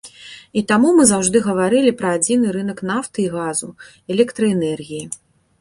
[0.59, 3.69] І таму мы заўжды гаварылі пра адзіны рынак нафты і газу,
[4.17, 5.05] электраэнергіі.